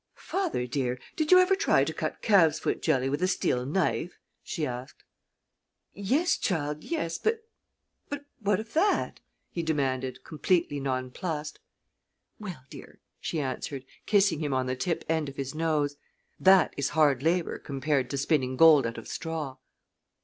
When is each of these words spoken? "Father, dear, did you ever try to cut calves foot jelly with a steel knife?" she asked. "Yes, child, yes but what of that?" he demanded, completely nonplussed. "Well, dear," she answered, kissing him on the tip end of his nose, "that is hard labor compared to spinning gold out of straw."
"Father, 0.15 0.65
dear, 0.65 0.99
did 1.15 1.31
you 1.31 1.37
ever 1.37 1.55
try 1.55 1.83
to 1.83 1.93
cut 1.93 2.23
calves 2.23 2.57
foot 2.57 2.81
jelly 2.81 3.07
with 3.07 3.21
a 3.21 3.27
steel 3.27 3.67
knife?" 3.67 4.17
she 4.41 4.65
asked. 4.65 5.03
"Yes, 5.93 6.37
child, 6.37 6.83
yes 6.83 7.19
but 7.19 7.41
what 8.39 8.59
of 8.59 8.73
that?" 8.73 9.19
he 9.51 9.61
demanded, 9.61 10.23
completely 10.23 10.79
nonplussed. 10.79 11.59
"Well, 12.39 12.63
dear," 12.71 12.99
she 13.19 13.39
answered, 13.39 13.85
kissing 14.07 14.39
him 14.39 14.55
on 14.55 14.65
the 14.65 14.75
tip 14.75 15.03
end 15.07 15.29
of 15.29 15.35
his 15.37 15.53
nose, 15.53 15.97
"that 16.39 16.73
is 16.77 16.89
hard 16.97 17.21
labor 17.21 17.59
compared 17.59 18.09
to 18.09 18.17
spinning 18.17 18.57
gold 18.57 18.87
out 18.87 18.97
of 18.97 19.07
straw." 19.07 19.57